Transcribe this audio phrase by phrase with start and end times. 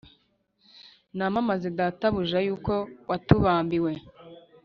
[1.17, 2.73] Namamaze, Databuja, Yuko
[3.09, 3.91] watubambiwe: